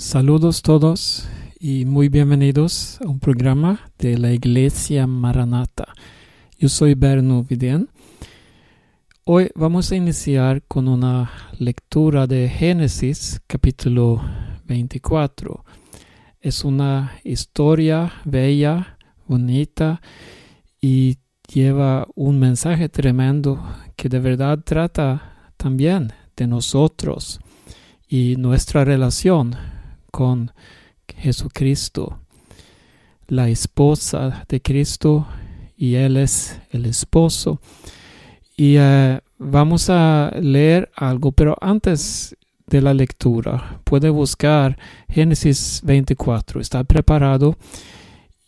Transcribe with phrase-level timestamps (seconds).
[0.00, 1.28] Saludos todos
[1.60, 5.92] y muy bienvenidos a un programa de la Iglesia Maranata.
[6.58, 7.90] Yo soy Berno Vidén.
[9.24, 14.22] Hoy vamos a iniciar con una lectura de Génesis capítulo
[14.64, 15.66] 24.
[16.40, 18.96] Es una historia bella,
[19.26, 20.00] bonita
[20.80, 23.62] y lleva un mensaje tremendo
[23.96, 27.38] que de verdad trata también de nosotros
[28.08, 29.54] y nuestra relación
[30.10, 30.52] con
[31.16, 32.18] Jesucristo,
[33.28, 35.26] la esposa de Cristo
[35.76, 37.60] y Él es el esposo.
[38.56, 42.36] Y eh, vamos a leer algo, pero antes
[42.66, 46.60] de la lectura puede buscar Génesis 24.
[46.60, 47.56] Está preparado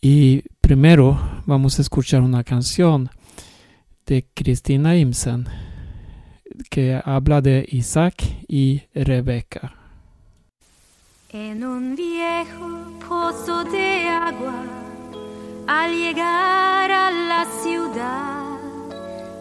[0.01, 3.09] y primero vamos a escuchar una canción
[4.05, 5.47] de Cristina Imsen
[6.69, 9.82] que habla de Isaac y Rebeca.
[11.35, 14.53] En un viejo pozo de agua,
[15.65, 18.59] al llegar a la ciudad,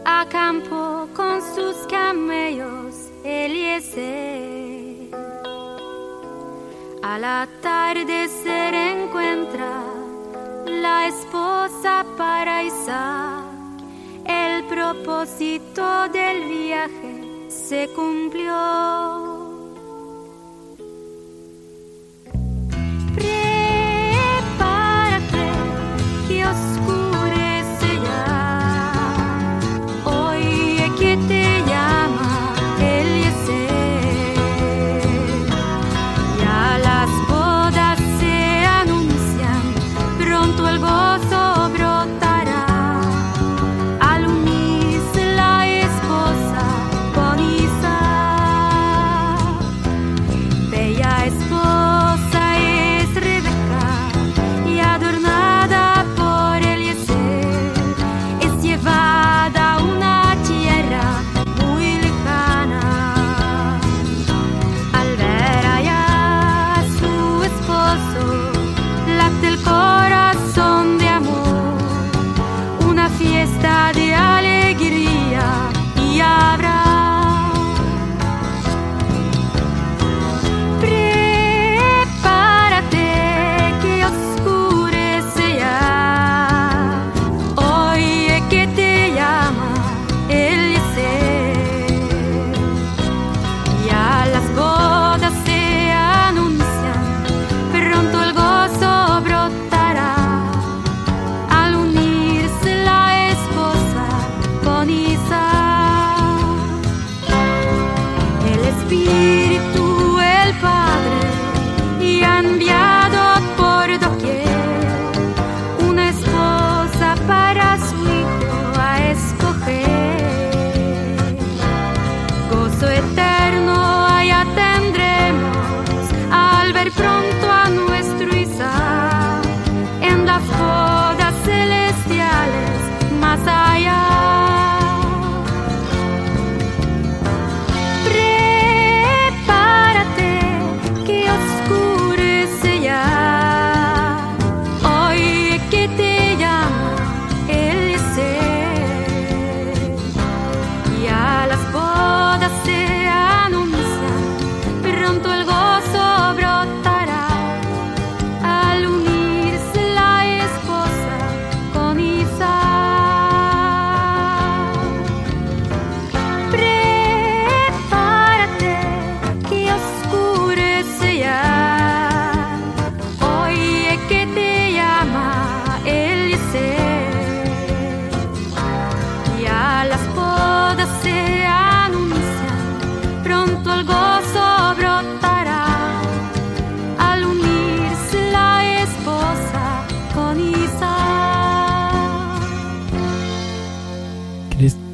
[0.02, 5.10] acampó con sus camellos Eliezer.
[7.02, 9.82] Al atardecer encuentra
[10.64, 13.44] la esposa para Isaac.
[14.24, 19.21] El propósito del viaje se cumplió.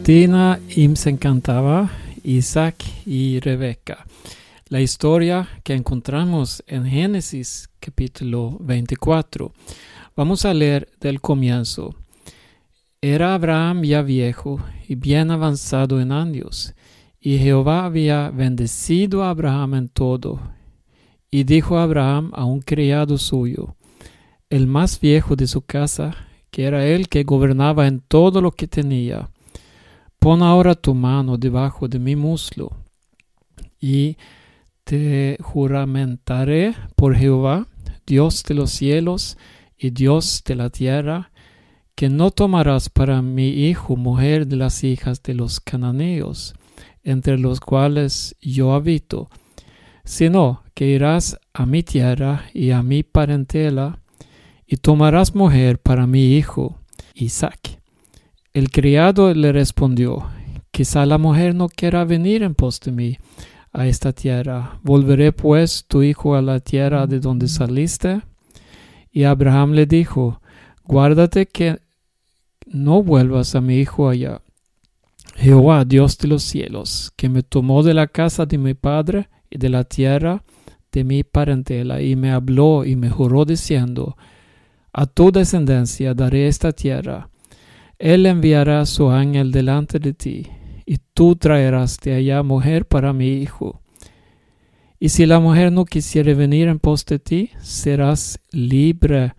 [0.08, 1.90] Cristina Imsen encantaba
[2.24, 4.06] Isaac y Rebeca.
[4.70, 9.52] La historia que encontramos en Génesis capítulo 24.
[10.16, 11.94] Vamos a leer del comienzo.
[13.02, 16.72] Era Abraham ya viejo y bien avanzado en años,
[17.20, 20.40] y Jehová había bendecido a Abraham en todo.
[21.30, 23.76] Y dijo Abraham a un criado suyo,
[24.48, 26.16] el más viejo de su casa,
[26.50, 29.28] que era el que gobernaba en todo lo que tenía,
[30.18, 32.72] Pon ahora tu mano debajo de mi muslo.
[33.80, 34.16] Y
[34.84, 37.68] te juramentaré por Jehová,
[38.06, 39.36] Dios de los cielos
[39.76, 41.30] y Dios de la tierra,
[41.94, 46.54] que no tomarás para mi hijo mujer de las hijas de los cananeos,
[47.02, 49.30] entre los cuales yo habito,
[50.04, 54.00] sino que irás a mi tierra y a mi parentela,
[54.66, 56.78] y tomarás mujer para mi hijo
[57.14, 57.77] Isaac.
[58.58, 60.26] El criado le respondió,
[60.72, 63.16] quizá la mujer no quiera venir en pos de mí
[63.72, 64.80] a esta tierra.
[64.82, 68.20] ¿Volveré pues tu hijo a la tierra de donde saliste?
[69.12, 70.42] Y Abraham le dijo,
[70.82, 71.78] guárdate que
[72.66, 74.42] no vuelvas a mi hijo allá.
[75.36, 79.58] Jehová, Dios de los cielos, que me tomó de la casa de mi padre y
[79.58, 80.42] de la tierra
[80.90, 84.16] de mi parentela, y me habló y me juró diciendo,
[84.92, 87.27] a tu descendencia daré esta tierra.
[87.98, 90.46] Él enviará su ángel delante de ti,
[90.86, 93.82] y tú traerás de allá mujer para mi hijo.
[95.00, 99.34] Y si la mujer no quisiere venir en pos de ti, serás libre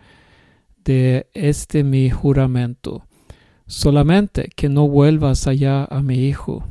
[0.84, 3.06] de este mi juramento,
[3.66, 6.66] solamente que no vuelvas allá a mi hijo.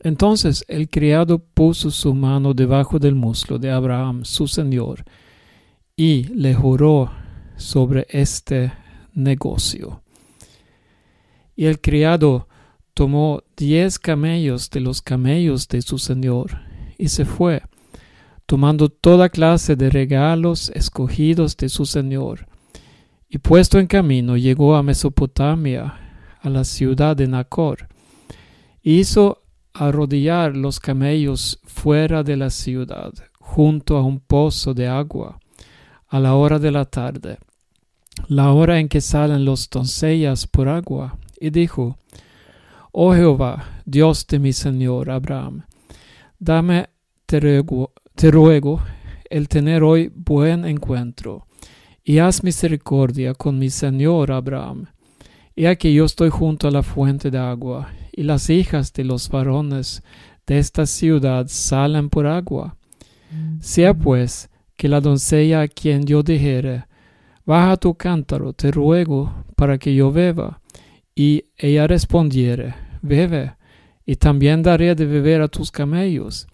[0.00, 5.04] Entonces el criado puso su mano debajo del muslo de Abraham, su señor,
[5.96, 7.10] y le juró
[7.56, 8.72] sobre este
[9.14, 10.03] negocio.
[11.56, 12.48] Y el criado
[12.94, 16.58] tomó diez camellos de los camellos de su señor
[16.96, 17.62] y se fue,
[18.46, 22.46] tomando toda clase de regalos escogidos de su señor.
[23.28, 26.00] Y puesto en camino llegó a Mesopotamia,
[26.40, 27.88] a la ciudad de Nacor,
[28.82, 29.42] hizo
[29.72, 35.40] arrodillar los camellos fuera de la ciudad, junto a un pozo de agua,
[36.06, 37.38] a la hora de la tarde,
[38.28, 41.98] la hora en que salen los doncellas por agua, y dijo,
[42.90, 45.66] Oh Jehová, Dios de mi Señor Abraham,
[46.38, 46.88] dame,
[47.26, 48.80] te ruego, te ruego,
[49.28, 51.46] el tener hoy buen encuentro,
[52.02, 54.86] y haz misericordia con mi Señor Abraham.
[55.54, 59.28] Y aquí yo estoy junto a la fuente de agua, y las hijas de los
[59.28, 60.02] varones
[60.46, 62.76] de esta ciudad salen por agua.
[63.60, 64.48] Sea pues
[64.78, 66.86] que la doncella a quien yo dijere,
[67.44, 70.62] baja tu cántaro, te ruego, para que yo beba,
[71.14, 73.54] y ella respondiere, bebe,
[74.06, 76.46] y también daré de beber a tus camellos,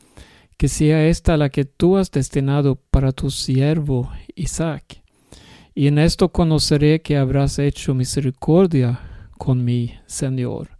[0.56, 5.02] que sea esta la que tú has destinado para tu siervo Isaac.
[5.74, 9.00] Y en esto conoceré que habrás hecho misericordia
[9.38, 10.76] con mi Señor.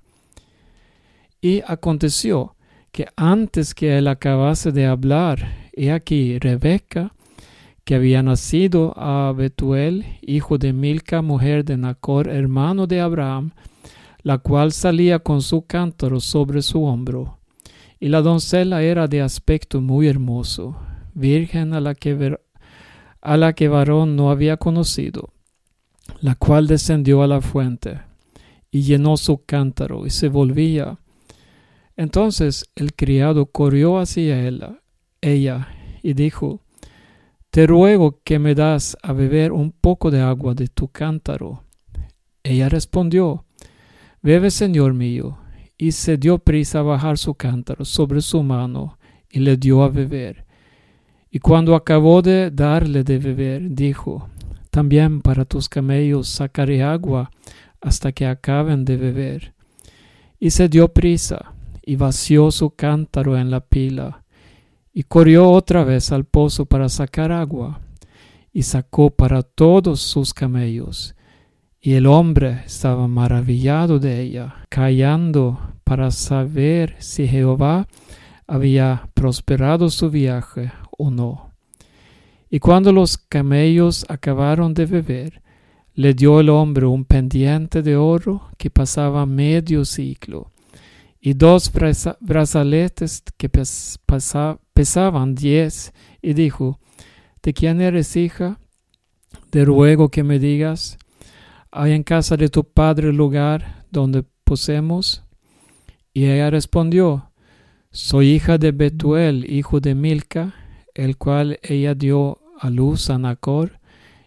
[1.40, 2.56] Y aconteció
[2.92, 7.14] que antes que él acabase de hablar, he aquí Rebeca,
[7.84, 13.52] que había nacido a Betuel, hijo de Milca, mujer de Nacor, hermano de Abraham,
[14.22, 17.38] la cual salía con su cántaro sobre su hombro.
[17.98, 20.76] Y la doncella era de aspecto muy hermoso,
[21.14, 22.38] virgen a la que,
[23.20, 25.32] a la que varón no había conocido,
[26.20, 28.00] la cual descendió a la fuente
[28.70, 30.98] y llenó su cántaro y se volvía.
[31.96, 34.80] Entonces el criado corrió hacia ella,
[35.20, 35.68] ella
[36.02, 36.62] y dijo,
[37.50, 41.64] Te ruego que me das a beber un poco de agua de tu cántaro.
[42.42, 43.44] Ella respondió,
[44.22, 45.38] Bebe, Señor mío.
[45.78, 48.98] Y se dio prisa a bajar su cántaro sobre su mano
[49.30, 50.44] y le dio a beber.
[51.30, 54.28] Y cuando acabó de darle de beber, dijo,
[54.70, 57.30] También para tus camellos sacaré agua
[57.80, 59.54] hasta que acaben de beber.
[60.38, 64.22] Y se dio prisa y vació su cántaro en la pila,
[64.92, 67.80] y corrió otra vez al pozo para sacar agua,
[68.52, 71.14] y sacó para todos sus camellos,
[71.80, 77.88] y el hombre estaba maravillado de ella, callando para saber si Jehová
[78.46, 81.52] había prosperado su viaje o no.
[82.50, 85.42] Y cuando los camellos acabaron de beber,
[85.94, 90.50] le dio el hombre un pendiente de oro que pasaba medio ciclo,
[91.20, 91.70] y dos
[92.20, 93.50] brazaletes que
[94.74, 96.78] pesaban diez, y dijo,
[97.42, 98.58] ¿De quién eres hija?
[99.50, 100.98] Te ruego que me digas,
[101.72, 105.22] ¿Hay en casa de tu padre lugar donde posemos?
[106.12, 107.30] Y ella respondió,
[107.92, 110.52] Soy hija de Betuel, hijo de Milca,
[110.94, 113.78] el cual ella dio a luz a Nacor,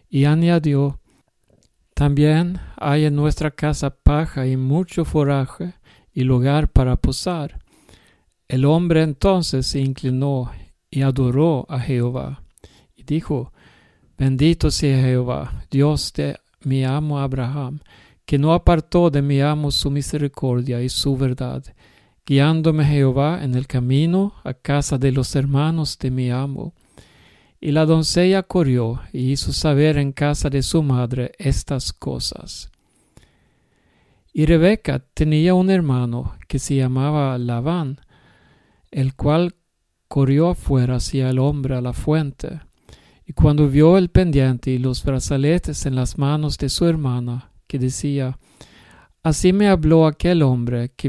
[0.08, 1.00] y añadió,
[1.92, 5.74] También hay en nuestra casa paja y mucho foraje
[6.14, 7.58] y lugar para posar.
[8.48, 10.50] El hombre entonces se inclinó
[10.90, 12.42] y adoró a Jehová,
[12.96, 13.52] y dijo,
[14.16, 17.80] Bendito sea Jehová, Dios de mi amo Abraham,
[18.26, 21.64] que no apartó de mi amo su misericordia y su verdad,
[22.26, 26.74] guiándome Jehová en el camino a casa de los hermanos de mi amo.
[27.60, 32.70] Y la doncella corrió y hizo saber en casa de su madre estas cosas.
[34.32, 38.00] Y Rebeca tenía un hermano que se llamaba Labán,
[38.90, 39.54] el cual
[40.08, 42.60] corrió afuera hacia el hombre a la fuente.
[43.26, 47.78] Y cuando vio el pendiente y los brazaletes en las manos de su hermana, que
[47.78, 48.38] decía,
[49.22, 51.08] Así me habló aquel hombre que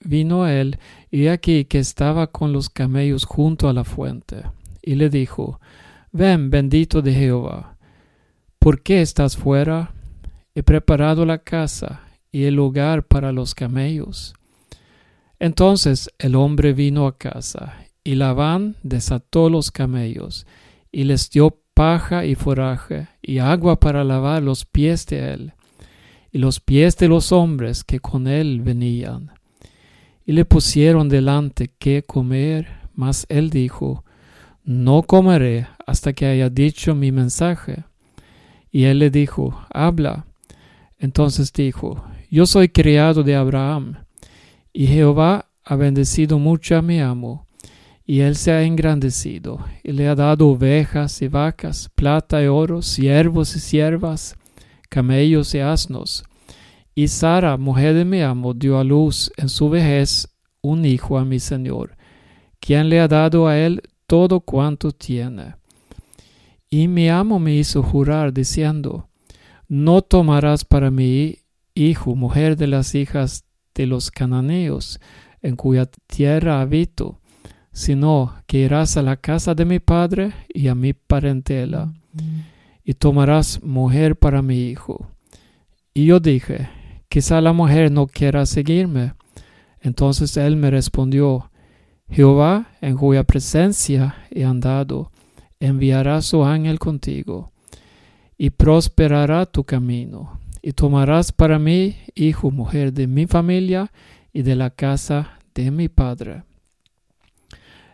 [0.00, 0.78] vino él,
[1.10, 4.44] y aquí que estaba con los camellos junto a la fuente.
[4.82, 5.60] Y le dijo,
[6.12, 7.76] Ven, bendito de Jehová.
[8.60, 9.92] ¿Por qué estás fuera?
[10.54, 14.34] He preparado la casa y el lugar para los camellos.
[15.38, 20.46] Entonces el hombre vino a casa, y Labán desató los camellos,
[20.96, 25.52] y les dio paja y foraje, y agua para lavar los pies de él
[26.32, 29.30] y los pies de los hombres que con él venían.
[30.24, 34.04] Y le pusieron delante qué comer, mas él dijo,
[34.64, 37.84] No comeré hasta que haya dicho mi mensaje.
[38.70, 40.26] Y él le dijo, Habla.
[40.98, 44.04] Entonces dijo, Yo soy criado de Abraham,
[44.72, 47.45] y Jehová ha bendecido mucho a mi amo,
[48.06, 52.80] y él se ha engrandecido, y le ha dado ovejas y vacas, plata y oro,
[52.80, 54.36] siervos y siervas,
[54.88, 56.24] camellos y asnos.
[56.94, 60.28] Y Sara, mujer de mi amo, dio a luz en su vejez
[60.62, 61.96] un hijo a mi Señor,
[62.60, 65.56] quien le ha dado a él todo cuanto tiene.
[66.70, 69.08] Y mi amo me hizo jurar, diciendo,
[69.68, 71.38] No tomarás para mí
[71.74, 73.44] hijo, mujer de las hijas
[73.74, 75.00] de los cananeos,
[75.42, 77.20] en cuya tierra habito,
[77.76, 81.92] sino que irás a la casa de mi padre y a mi parentela,
[82.82, 85.10] y tomarás mujer para mi hijo.
[85.92, 86.70] Y yo dije,
[87.10, 89.12] quizá la mujer no quiera seguirme.
[89.82, 91.50] Entonces él me respondió,
[92.08, 95.10] Jehová, en cuya presencia he andado,
[95.60, 97.52] enviará su ángel contigo,
[98.38, 103.92] y prosperará tu camino, y tomarás para mí hijo, mujer de mi familia
[104.32, 106.44] y de la casa de mi padre.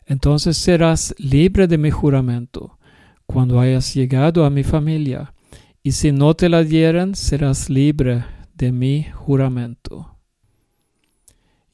[0.06, 2.78] Entonces serás libre de mi juramento
[3.26, 5.35] cuando hayas llegado a mi familia,
[5.82, 10.16] y si no te la dieran, serás libre de mi juramento.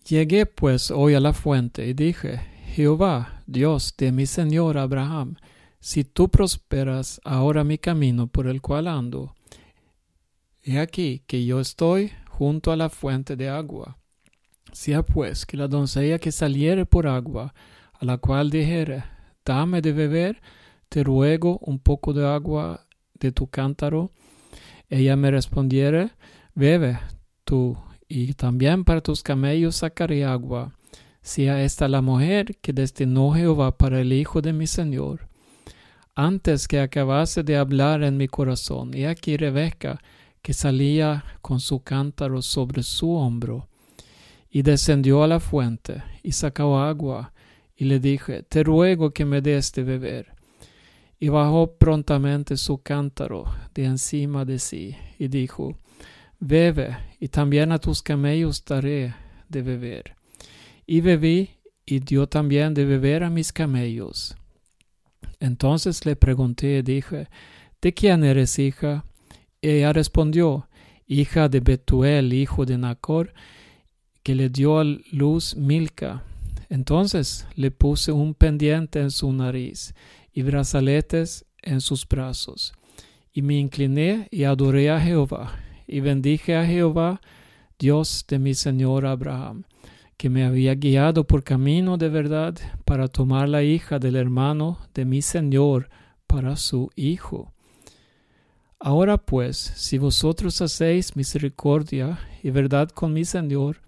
[0.09, 2.41] Llegué pues hoy a la fuente y dije,
[2.75, 5.37] Jehová, Dios de mi Señor Abraham,
[5.81, 9.35] si tú prosperas ahora mi camino por el cual ando,
[10.63, 13.99] he aquí que yo estoy junto a la fuente de agua.
[14.73, 17.53] Sea pues que la doncella que saliere por agua,
[18.01, 19.05] a la cual dijere,
[19.45, 20.41] dame de beber,
[20.89, 24.13] te ruego un poco de agua de tu cántaro,
[24.89, 26.13] ella me respondiere,
[26.55, 26.99] Bebe
[27.45, 27.77] tú,
[28.09, 30.73] y también para tus camellos sacaré agua.
[31.23, 35.29] Sea esta la mujer que destinó Jehová para el hijo de mi Señor.
[36.15, 40.01] Antes que acabase de hablar en mi corazón, y aquí Rebeca,
[40.43, 43.69] que salía con su cántaro sobre su hombro,
[44.51, 47.33] y descendió a la fuente, y sacó agua,
[47.79, 50.35] y le dije, Te ruego que me des de beber.
[51.21, 55.79] Y bajó prontamente su cántaro de encima de sí, y dijo,
[56.41, 59.15] Bebe, y también a tus camellos daré
[59.49, 60.17] de beber.
[60.87, 61.51] Y bebí,
[61.87, 64.37] y dio también de beber a mis camellos.
[65.41, 67.29] Entonces le pregunté y dije,
[67.81, 69.05] ¿de quién eres hija?
[69.63, 70.69] Ella respondió,
[71.07, 73.33] hija de Betuel, hijo de Nacor,
[74.23, 76.25] que le dio a luz Milca.
[76.69, 79.95] Entonces le puse un pendiente en su nariz
[80.33, 82.73] y brazaletes en sus brazos.
[83.33, 87.21] Y me incliné y adoré a Jehová y bendije a Jehová,
[87.79, 89.65] Dios de mi Señor Abraham,
[90.17, 95.05] que me había guiado por camino de verdad para tomar la hija del hermano de
[95.05, 95.89] mi Señor
[96.27, 97.53] para su hijo.
[98.81, 103.81] Ahora pues, si vosotros hacéis misericordia y verdad con mi Señor,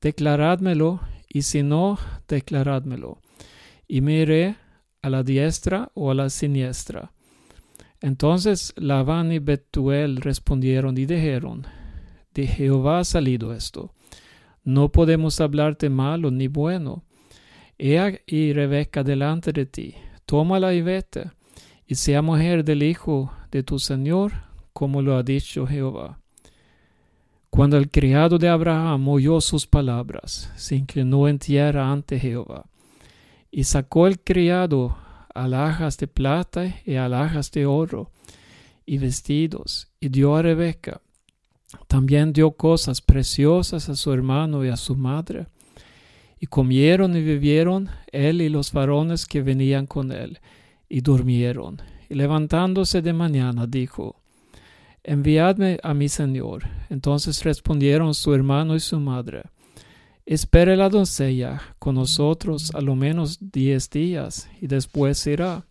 [0.00, 1.00] declarádmelo,
[1.34, 3.20] y si no, declarádmelo,
[3.86, 4.56] y me iré
[5.02, 7.12] a la diestra o a la siniestra
[8.04, 11.66] entonces Labán y Betuel respondieron y dijeron,
[12.34, 13.94] de Jehová ha salido esto.
[14.62, 17.06] No podemos hablarte malo ni bueno.
[17.78, 19.94] He y Rebeca delante de ti.
[20.26, 21.30] Tómala y vete,
[21.86, 24.32] y sea mujer del hijo de tu Señor,
[24.74, 26.20] como lo ha dicho Jehová.
[27.54, 32.66] Cuando el criado de Abraham oyó sus palabras, se inclinó en tierra ante Jehová,
[33.48, 34.96] y sacó el criado
[35.32, 38.10] alhajas de plata y alhajas de oro,
[38.84, 41.00] y vestidos, y dio a Rebeca.
[41.86, 45.46] También dio cosas preciosas a su hermano y a su madre.
[46.40, 50.40] Y comieron y bebieron él y los varones que venían con él,
[50.88, 51.80] y durmieron.
[52.10, 54.23] Y levantándose de mañana dijo,
[55.06, 56.64] Enviadme a mi señor.
[56.88, 59.42] Entonces respondieron su hermano y su madre,
[60.26, 65.66] Espere la doncella con nosotros a lo menos diez días, y después irá.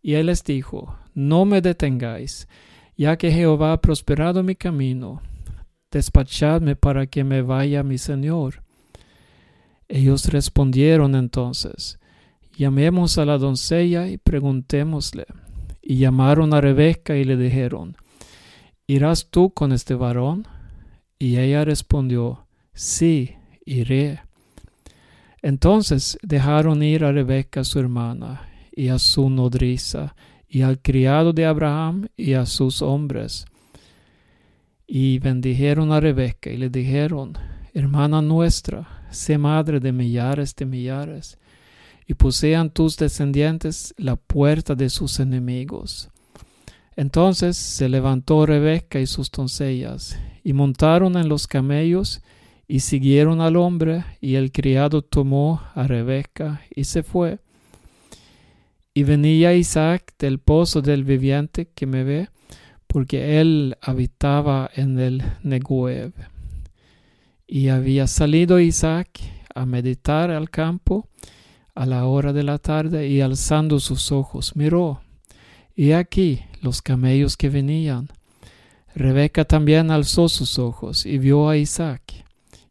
[0.00, 2.48] Y él les dijo, No me detengáis,
[2.96, 5.20] ya que Jehová ha prosperado mi camino.
[5.90, 8.62] Despachadme para que me vaya mi señor.
[9.88, 11.98] Ellos respondieron entonces,
[12.56, 15.26] Llamemos a la doncella y preguntémosle.
[15.82, 17.96] Y llamaron a Rebeca y le dijeron,
[18.88, 20.46] ¿Irás tú con este varón?
[21.18, 24.20] Y ella respondió, Sí, iré.
[25.42, 30.14] Entonces dejaron ir a Rebeca su hermana, y a su nodriza,
[30.48, 33.46] y al criado de Abraham, y a sus hombres.
[34.86, 37.32] Y bendijeron a Rebeca, y le dijeron,
[37.74, 41.38] Hermana nuestra, sé madre de millares de millares,
[42.06, 46.08] y posean tus descendientes la puerta de sus enemigos.
[46.96, 52.22] Entonces se levantó Rebeca y sus doncellas, y montaron en los camellos,
[52.66, 57.38] y siguieron al hombre, y el criado tomó a Rebeca y se fue.
[58.94, 62.30] Y venía Isaac del pozo del viviente que me ve,
[62.86, 66.14] porque él habitaba en el Neguev.
[67.46, 69.20] Y había salido Isaac
[69.54, 71.08] a meditar al campo
[71.74, 75.02] a la hora de la tarde, y alzando sus ojos miró,
[75.78, 78.08] y aquí los camellos que venían.
[78.92, 82.02] Rebeca también alzó sus ojos y vio a Isaac,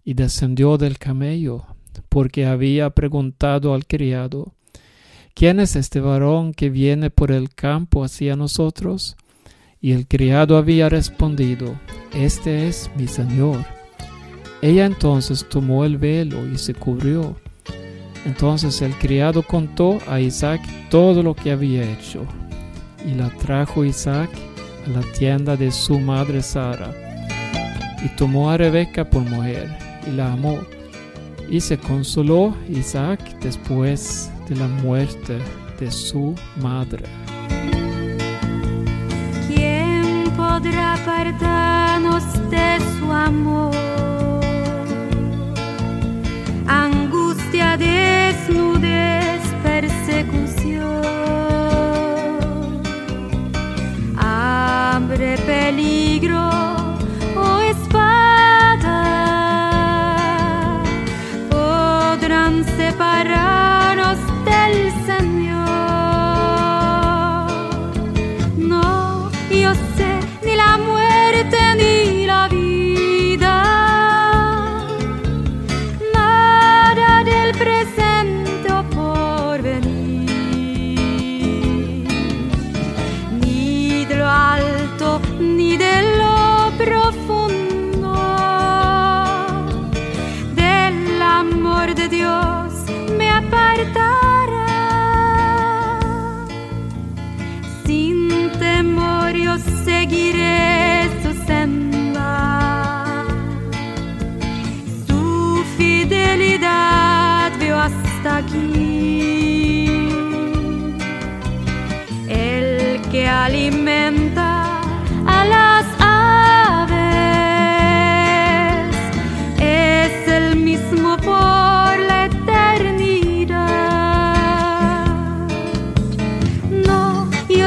[0.03, 1.63] y descendió del camello,
[2.09, 4.51] porque había preguntado al criado,
[5.33, 9.15] ¿quién es este varón que viene por el campo hacia nosotros?
[9.79, 11.79] Y el criado había respondido,
[12.13, 13.65] Este es mi señor.
[14.61, 17.37] Ella entonces tomó el velo y se cubrió.
[18.25, 22.25] Entonces el criado contó a Isaac todo lo que había hecho
[23.05, 24.29] y la trajo Isaac
[24.85, 26.91] a la tienda de su madre Sara.
[28.03, 29.69] Y tomó a Rebeca por mujer
[30.07, 30.59] y la amó.
[31.49, 35.37] Y se consoló Isaac después de la muerte
[35.79, 37.03] de su madre.
[39.47, 43.75] ¿Quién podrá apartarnos de su amor?
[46.67, 51.24] Angustia, desnudez, persecución
[55.37, 56.74] peligro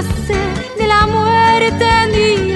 [0.02, 0.38] sé
[0.78, 2.47] ni la muerte ni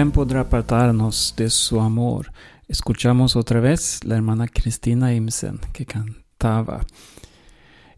[0.00, 2.32] ¿Quién podrá apartarnos de su amor?
[2.68, 6.86] Escuchamos otra vez la hermana Cristina Imsen que cantaba.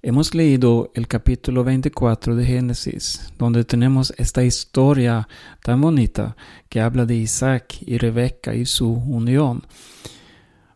[0.02, 5.28] Hemos leído el capítulo 24 de Génesis, donde tenemos esta historia
[5.62, 6.34] tan bonita
[6.68, 9.62] que habla de Isaac y Rebeca y su unión.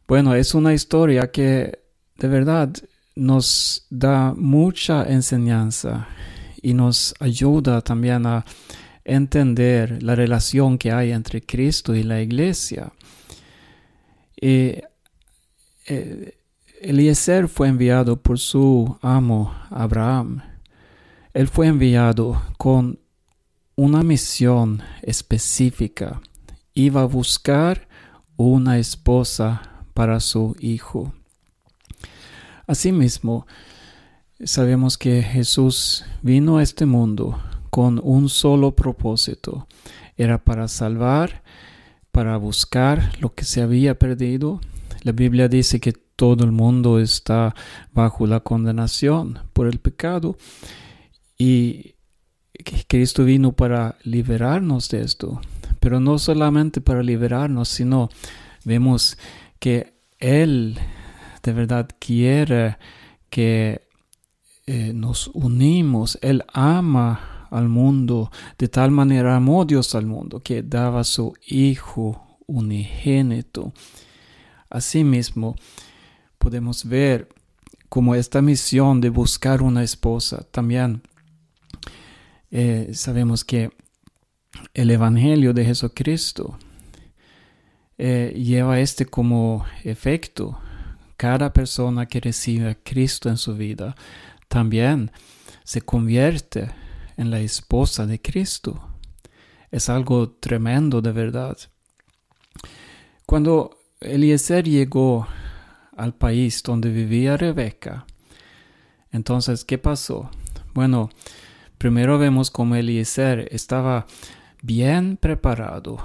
[0.07, 1.77] Bueno, es una historia que
[2.19, 2.73] de verdad
[3.17, 6.07] nos da mucha enseñanza
[6.63, 8.45] y nos ayuda también a
[9.07, 12.93] entender la relación que hay entre Cristo y la iglesia.
[14.37, 14.83] Y,
[15.87, 16.37] eh,
[16.81, 20.43] Eliezer fue enviado por su amo Abraham.
[21.33, 22.99] Él fue enviado con
[23.77, 26.21] una misión específica.
[26.75, 27.89] Iba a buscar
[28.37, 31.15] una esposa para su hijo.
[32.67, 33.47] Asimismo,
[34.45, 39.67] sabemos que Jesús vino a este mundo con un solo propósito.
[40.17, 41.43] Era para salvar,
[42.13, 44.61] para buscar lo que se había perdido.
[45.03, 47.55] La Biblia dice que todo el mundo está
[47.93, 50.37] bajo la condenación por el pecado
[51.39, 51.97] y
[52.89, 55.41] Cristo vino para liberarnos de esto.
[55.81, 58.09] Pero no solamente para liberarnos, sino
[58.65, 59.19] vemos
[59.59, 60.79] que Él
[61.43, 62.79] de verdad quiere
[63.31, 63.83] que
[64.67, 66.19] eh, nos unimos.
[66.23, 72.39] Él ama al mundo, de tal manera amó Dios al mundo que daba su Hijo
[72.47, 73.73] unigénito.
[74.71, 75.57] Asimismo,
[76.39, 77.29] podemos ver
[77.89, 81.03] como esta misión de buscar una esposa también
[82.51, 83.71] eh, sabemos que
[84.73, 86.59] el Evangelio de Jesucristo
[87.99, 90.59] eh, lleva este como efecto.
[91.17, 93.97] Cada persona que recibe a Cristo en su vida
[94.49, 95.11] también
[95.65, 96.71] se convierte
[97.17, 98.91] en la esposa de Cristo.
[99.71, 101.57] Es algo tremendo de verdad.
[103.25, 105.27] Cuando Eliezer llegó
[105.97, 108.07] al país donde vivía Rebeca,
[109.11, 110.31] entonces, ¿qué pasó?
[110.75, 111.09] Bueno,
[111.79, 114.07] primero vemos cómo Eliezer estaba
[114.63, 115.99] bien preparado.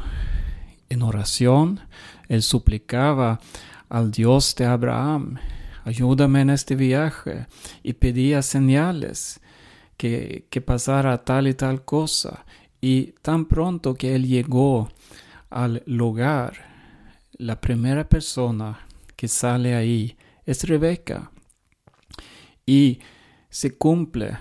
[0.89, 1.81] En oración,
[2.29, 3.39] él suplicaba
[3.89, 5.39] al Dios de Abraham,
[5.83, 7.47] ayúdame en este viaje,
[7.83, 9.40] y pedía señales
[10.01, 12.45] que, pasara tal y tal cosa.
[12.81, 14.89] Y tan pronto que él llegó
[15.51, 16.53] al lugar,
[17.33, 18.79] la primera persona
[19.15, 21.31] que sale ahí es Rebeca.
[22.65, 22.99] Y
[23.49, 24.39] se cumple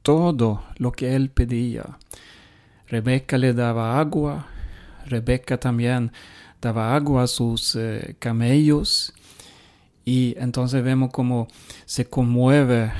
[0.00, 1.98] todo lo que él pedía.
[2.86, 4.46] Rebeca le daba agua,
[5.04, 6.12] Rebeca también
[6.62, 9.12] daba agua a sus eh, camellos
[10.04, 11.46] y entonces vemos cómo
[11.84, 12.90] se conmueve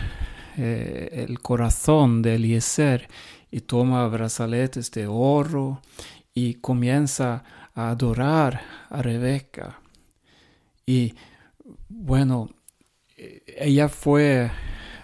[0.57, 3.09] eh, el corazón de Eliezer
[3.51, 5.81] y toma brazaletes de oro
[6.35, 9.81] y comienza a adorar a Rebeca.
[10.87, 11.15] Y
[11.89, 12.51] bueno,
[13.17, 14.51] ella fue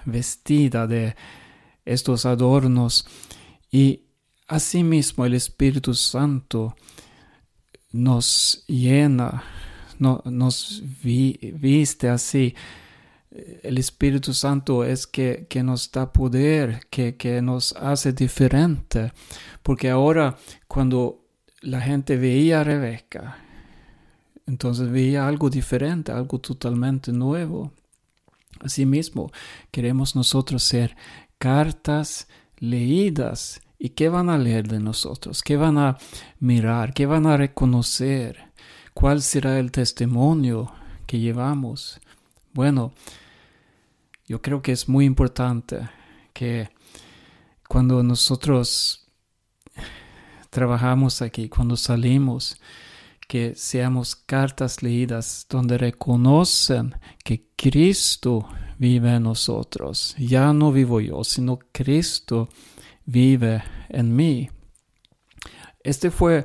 [0.04, 1.14] vestida de
[1.84, 3.06] estos adornos
[3.70, 4.02] y
[4.48, 6.76] asimismo el Espíritu Santo
[7.92, 9.42] nos llena,
[9.98, 12.54] nos viste así
[13.62, 19.12] el Espíritu Santo es que, nos da poder, que, que, nos hace diferente.
[19.62, 20.36] Porque ahora
[20.68, 21.24] cuando
[21.60, 23.38] la gente veía a Rebeca,
[24.46, 27.72] entonces veía algo diferente, algo totalmente nuevo.
[28.60, 29.30] Asimismo,
[29.70, 30.96] queremos nosotros ser
[31.38, 33.60] cartas leídas.
[33.78, 35.42] ¿Y qué van a leer de nosotros?
[35.42, 35.98] ¿Qué van a
[36.38, 36.94] mirar?
[36.94, 38.52] ¿Qué van a reconocer?
[38.94, 40.72] ¿Cuál será el testimonio
[41.06, 42.00] que llevamos?
[42.54, 42.92] Bueno,
[44.26, 45.88] yo creo que es muy importante
[46.32, 46.68] que
[47.68, 49.06] cuando nosotros
[50.50, 52.60] trabajamos aquí, cuando salimos,
[53.28, 60.14] que seamos cartas leídas donde reconocen que Cristo vive en nosotros.
[60.18, 62.48] Ya no vivo yo, sino Cristo
[63.04, 64.48] vive en mí.
[65.82, 66.44] Este fue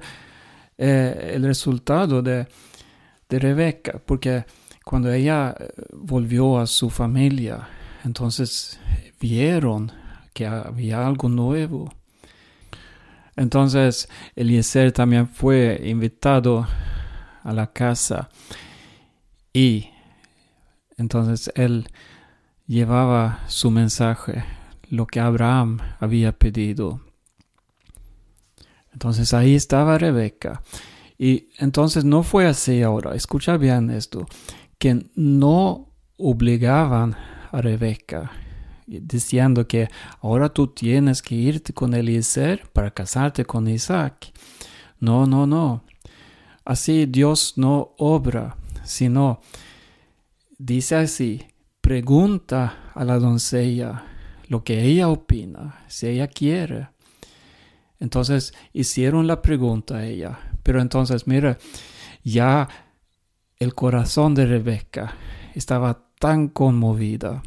[0.78, 2.48] eh, el resultado de,
[3.30, 4.46] de Rebeca, porque
[4.84, 7.68] cuando ella eh, volvió a su familia,
[8.04, 8.80] entonces
[9.20, 9.92] vieron
[10.34, 11.94] que había algo nuevo.
[13.36, 16.68] Entonces Eliezer también fue invitado
[17.44, 18.30] a la casa
[19.54, 19.90] y
[20.98, 21.88] entonces él
[22.68, 24.44] llevaba su mensaje,
[24.90, 27.02] lo que Abraham había pedido.
[28.94, 30.62] Entonces ahí estaba Rebeca.
[31.18, 33.16] Y entonces no fue así ahora.
[33.16, 34.26] Escucha bien esto
[34.82, 37.16] que no obligaban
[37.52, 38.32] a Rebeca,
[38.88, 39.90] diciendo que
[40.22, 44.34] ahora tú tienes que irte con Eliezer para casarte con Isaac.
[45.00, 45.84] No, no, no.
[46.66, 49.42] Así Dios no obra, sino
[50.58, 51.46] dice así,
[51.82, 54.04] pregunta a la doncella
[54.48, 56.88] lo que ella opina, si ella quiere.
[58.00, 61.60] Entonces hicieron la pregunta a ella, pero entonces mira,
[62.24, 62.68] ya
[63.62, 65.14] el corazón de Rebeca
[65.54, 67.44] estaba tan conmovida.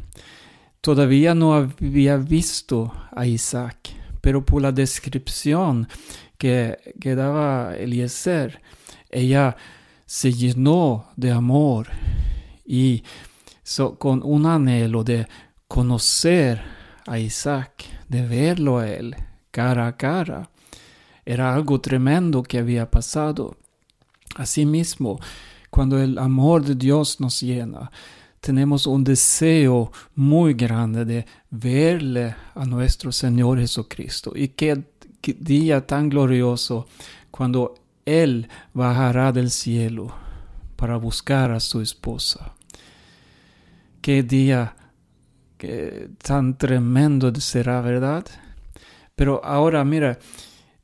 [0.79, 3.89] Todavía no había visto a Isaac,
[4.21, 5.89] pero por la descripción
[6.37, 8.61] que, daba Eliezer,
[9.09, 9.57] ella
[10.05, 11.87] se llenó de amor
[12.65, 13.03] y
[13.97, 15.27] con un anhelo de
[15.67, 16.61] conocer
[17.07, 19.17] a Isaac, de verlo a él
[19.51, 20.49] cara a cara.
[21.25, 23.57] Era algo tremendo que había pasado.
[24.37, 25.19] Asimismo,
[25.75, 27.91] cuando el amor de Dios nos llena,
[28.39, 34.31] tenemos un deseo muy grande de verle a nuestro Señor Jesucristo.
[34.33, 34.85] Y qué,
[35.19, 36.87] qué día tan glorioso
[37.29, 37.73] cuando
[38.05, 40.15] Él bajará del cielo
[40.77, 42.53] para buscar a su esposa.
[43.99, 44.77] Qué día
[46.23, 48.25] tan tremendo será, ¿verdad?
[49.13, 50.19] Pero ahora mira,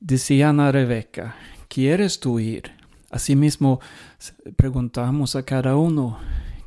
[0.02, 1.38] decían a Rebeca,
[1.70, 2.81] ¿quieres tú ir?
[3.12, 3.82] Asimismo,
[4.56, 6.18] preguntamos a cada uno,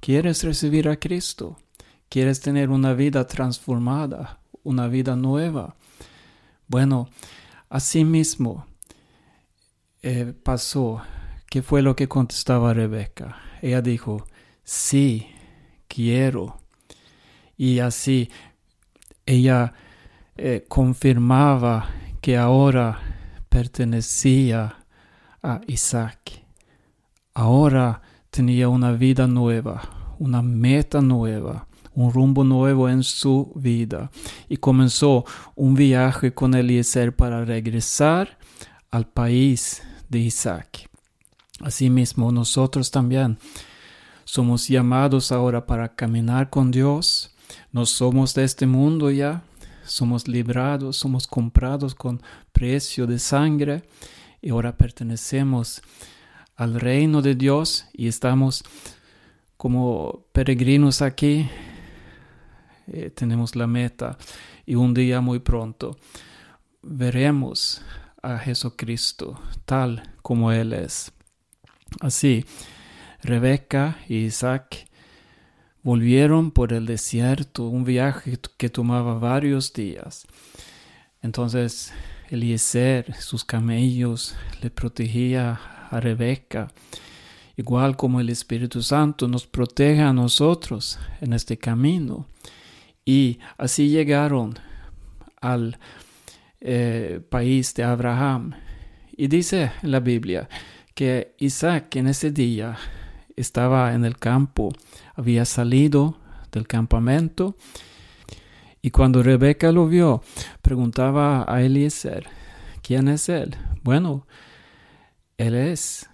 [0.01, 1.57] ¿quieres recibir a Cristo?
[2.11, 5.75] ¿Quieres tener una vida transformada, una vida nueva?
[6.69, 7.09] Bueno,
[7.71, 8.67] asimismo
[10.03, 11.01] eh, pasó.
[11.49, 13.39] ¿Qué fue lo que contestaba Rebeca?
[13.63, 14.27] Ella dijo,
[14.63, 15.27] sí,
[15.89, 16.59] quiero.
[17.57, 18.31] Y así
[19.25, 19.73] ella
[20.37, 21.89] eh, confirmaba
[22.21, 23.01] que ahora
[23.49, 24.84] pertenecía
[25.45, 26.43] a Isaac.
[27.35, 34.11] Ahora tenía una vida nueva, una meta nueva, un rumbo nuevo en su vida
[34.49, 38.39] y comenzó un viaje con Eliezer para regresar
[38.91, 40.89] al país de Isaac.
[41.61, 43.39] Asimismo, nosotros también
[44.25, 47.35] somos llamados ahora para caminar con Dios.
[47.71, 49.45] No somos de este mundo ya,
[49.85, 53.85] somos librados, somos comprados con precio de sangre
[54.45, 55.81] y ahora pertenecemos
[56.55, 58.63] al reino de Dios y estamos
[59.57, 61.49] como peregrinos aquí.
[62.89, 64.19] Eh, tenemos la meta
[64.67, 65.97] y un día muy pronto
[66.83, 67.81] veremos
[68.21, 71.11] a Jesucristo tal como Él es.
[72.01, 72.45] Así,
[73.23, 74.91] Rebeca y Isaac
[75.83, 80.27] volvieron por el desierto, un viaje que tomaba varios días.
[81.23, 81.95] Entonces
[82.31, 85.61] Eliezer, sus camellos, le protegía
[85.91, 86.73] a Rebeca,
[87.57, 92.27] igual como el Espíritu Santo nos protege a nosotros en este camino.
[93.05, 94.59] Y así llegaron
[95.41, 95.79] al
[96.61, 98.55] eh, país de Abraham.
[99.17, 100.49] Y dice en la Biblia
[100.95, 102.77] que Isaac en ese día
[103.37, 104.73] estaba en el campo
[105.15, 106.19] había salido
[106.53, 107.57] del campamento
[108.85, 110.21] y cuando Rebeca lo vio,
[110.61, 112.27] preguntaba a Eliezer,
[112.83, 113.57] ¿quién es él?
[113.83, 114.27] Bueno,
[115.39, 116.11] él es.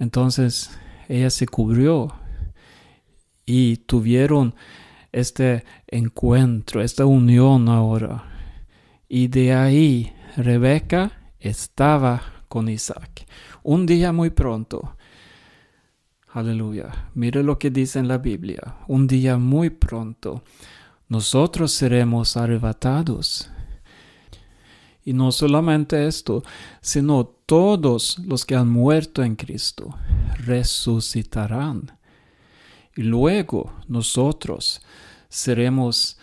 [0.00, 0.76] Entonces
[1.08, 2.12] ella se cubrió
[3.46, 4.56] y tuvieron
[5.12, 8.24] este encuentro, esta unión ahora.
[9.08, 13.24] Y de ahí Rebeca estaba con Isaac.
[13.62, 14.96] Un día muy pronto,
[16.32, 17.10] Aleluya.
[17.14, 18.78] Mire lo que dice en la Biblia.
[18.88, 20.42] Un día muy pronto
[21.08, 23.50] nosotros seremos arrebatados.
[25.04, 26.42] Y no solamente esto,
[26.82, 29.96] sino todos los que han muerto en Cristo
[30.44, 31.92] resucitarán.
[32.94, 34.82] Y luego nosotros
[35.30, 36.18] seremos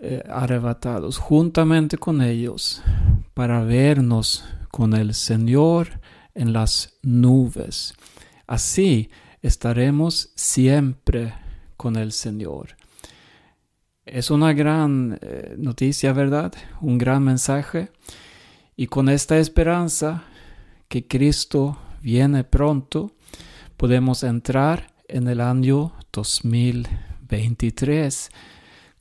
[0.00, 2.82] eh, arrebatados juntamente con ellos
[3.32, 6.00] para vernos con el Señor
[6.34, 7.94] en las nubes.
[8.46, 9.08] Así
[9.40, 11.32] estaremos siempre
[11.76, 12.76] con el Señor.
[14.06, 16.54] Es una gran eh, noticia, ¿verdad?
[16.80, 17.90] Un gran mensaje.
[18.76, 20.22] Y con esta esperanza
[20.86, 23.10] que Cristo viene pronto,
[23.76, 28.30] podemos entrar en el año 2023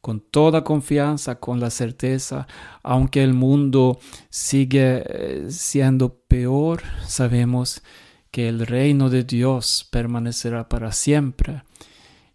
[0.01, 2.47] con toda confianza, con la certeza,
[2.81, 3.99] aunque el mundo
[4.31, 7.83] sigue eh, siendo peor, sabemos
[8.31, 11.61] que el reino de Dios permanecerá para siempre.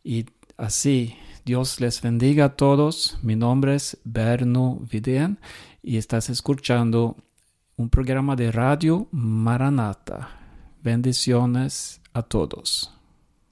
[0.04, 3.18] Y así, Dios les bendiga a todos.
[3.22, 5.38] Mi nombre es Berno Vidén
[5.82, 7.16] y estás escuchando
[7.76, 10.28] un programa de radio Maranata.
[10.82, 12.99] Bendiciones a todos.